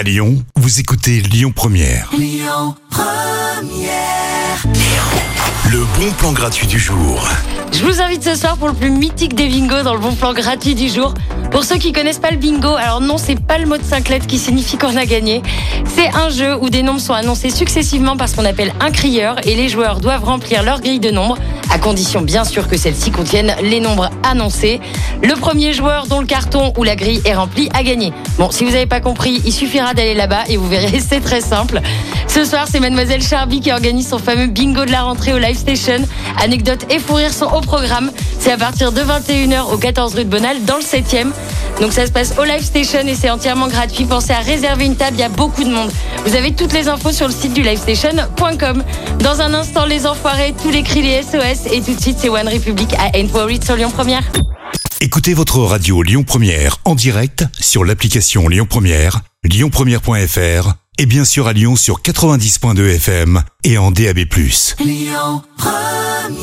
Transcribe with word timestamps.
À 0.00 0.02
Lyon, 0.02 0.42
vous 0.56 0.80
écoutez 0.80 1.20
Lyon 1.20 1.52
Première. 1.54 2.10
Le 5.70 5.84
bon 5.98 6.10
plan 6.16 6.32
gratuit 6.32 6.66
du 6.66 6.78
jour. 6.78 7.28
Je 7.70 7.84
vous 7.84 8.00
invite 8.00 8.24
ce 8.24 8.34
soir 8.34 8.56
pour 8.56 8.68
le 8.68 8.74
plus 8.74 8.90
mythique 8.90 9.34
des 9.34 9.46
bingos 9.46 9.82
dans 9.82 9.92
le 9.92 10.00
bon 10.00 10.14
plan 10.14 10.32
gratuit 10.32 10.74
du 10.74 10.88
jour. 10.88 11.12
Pour 11.50 11.64
ceux 11.64 11.76
qui 11.76 11.92
connaissent 11.92 12.18
pas 12.18 12.30
le 12.30 12.38
bingo, 12.38 12.76
alors 12.76 13.02
non, 13.02 13.18
c'est 13.18 13.38
pas 13.38 13.58
le 13.58 13.66
mot 13.66 13.76
de 13.76 13.82
5 13.82 14.08
lettres 14.08 14.26
qui 14.26 14.38
signifie 14.38 14.78
qu'on 14.78 14.96
a 14.96 15.04
gagné. 15.04 15.42
C'est 15.94 16.08
un 16.14 16.30
jeu 16.30 16.56
où 16.56 16.70
des 16.70 16.82
nombres 16.82 17.00
sont 17.00 17.12
annoncés 17.12 17.50
successivement 17.50 18.16
par 18.16 18.30
ce 18.30 18.36
qu'on 18.36 18.46
appelle 18.46 18.72
un 18.80 18.92
crieur 18.92 19.46
et 19.46 19.54
les 19.54 19.68
joueurs 19.68 20.00
doivent 20.00 20.24
remplir 20.24 20.62
leur 20.62 20.80
grille 20.80 21.00
de 21.00 21.10
nombres, 21.10 21.36
à 21.70 21.78
condition 21.78 22.20
bien 22.20 22.44
sûr 22.44 22.68
que 22.68 22.76
celles-ci 22.76 23.10
contiennent 23.10 23.54
les 23.62 23.80
nombres 23.80 24.10
annoncés. 24.22 24.80
Le 25.22 25.34
premier 25.34 25.72
joueur 25.72 26.06
dont 26.06 26.20
le 26.20 26.26
carton 26.26 26.72
ou 26.76 26.84
la 26.84 26.96
grille 26.96 27.20
est 27.24 27.34
rempli 27.34 27.68
a 27.74 27.82
gagné. 27.82 28.12
Bon, 28.38 28.50
si 28.50 28.64
vous 28.64 28.70
n'avez 28.70 28.86
pas 28.86 29.00
compris, 29.00 29.40
il 29.44 29.52
suffira 29.52 29.94
d'aller 29.94 30.14
là-bas 30.14 30.44
et 30.48 30.56
vous 30.56 30.68
verrez, 30.68 31.00
c'est 31.08 31.20
très 31.20 31.40
simple. 31.40 31.80
Ce 32.26 32.44
soir, 32.44 32.66
c'est 32.70 32.80
Mademoiselle 32.80 33.22
Charby 33.22 33.60
qui 33.60 33.72
organise 33.72 34.08
son 34.08 34.18
fameux 34.18 34.46
bingo 34.46 34.84
de 34.84 34.92
la 34.92 35.02
rentrée 35.02 35.32
au 35.32 35.38
Live 35.38 35.56
Station. 35.56 35.98
Anecdotes 36.40 36.86
et 36.90 36.98
fou 36.98 37.14
rire 37.14 37.32
sont 37.32 37.46
au 37.52 37.60
programme. 37.60 38.10
C'est 38.38 38.52
à 38.52 38.56
partir 38.56 38.92
de 38.92 39.00
21h 39.00 39.72
au 39.72 39.78
14 39.78 40.14
rue 40.14 40.24
de 40.24 40.30
Bonal 40.30 40.64
dans 40.64 40.76
le 40.76 40.82
7e. 40.82 41.32
Donc 41.80 41.92
ça 41.92 42.06
se 42.06 42.12
passe 42.12 42.34
au 42.38 42.44
Live 42.44 42.62
Station 42.62 43.00
et 43.06 43.14
c'est 43.14 43.30
entièrement 43.30 43.68
gratuit. 43.68 44.04
Pensez 44.04 44.32
à 44.32 44.40
réserver 44.40 44.84
une 44.84 44.96
table, 44.96 45.16
il 45.16 45.20
y 45.20 45.24
a 45.24 45.28
beaucoup 45.28 45.64
de 45.64 45.70
monde. 45.70 45.90
Vous 46.26 46.34
avez 46.34 46.52
toutes 46.52 46.72
les 46.72 46.88
infos 46.88 47.12
sur 47.12 47.26
le 47.26 47.32
site 47.32 47.54
du 47.54 47.62
livestation.com. 47.62 48.84
Dans 49.20 49.40
un 49.40 49.54
instant, 49.54 49.86
les 49.86 50.06
enfoirés, 50.06 50.54
tous 50.62 50.70
les 50.70 50.82
cris, 50.82 51.02
les 51.02 51.22
SOS. 51.22 51.72
Et 51.72 51.80
tout 51.80 51.94
de 51.94 52.00
suite, 52.00 52.18
c'est 52.20 52.28
One 52.28 52.48
Republic 52.48 52.94
à 52.94 53.16
Ain't 53.16 53.30
Worried 53.32 53.64
sur 53.64 53.76
Lyon 53.76 53.90
Première. 53.90 54.22
Écoutez 55.00 55.32
votre 55.32 55.60
radio 55.60 56.02
Lyon 56.02 56.24
Première 56.24 56.76
en 56.84 56.94
direct 56.94 57.46
sur 57.58 57.84
l'application 57.84 58.48
Lyon 58.48 58.66
Première, 58.68 59.22
lyonpremière.fr 59.44 60.74
et 60.98 61.06
bien 61.06 61.24
sûr 61.24 61.46
à 61.46 61.54
Lyon 61.54 61.76
sur 61.76 62.02
90.2 62.02 62.96
FM 62.96 63.42
et 63.64 63.78
en 63.78 63.90
DAB+. 63.90 64.18
Lyon 64.84 65.42
Première 65.56 66.39